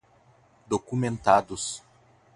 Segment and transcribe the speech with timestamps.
[0.71, 1.77] documentados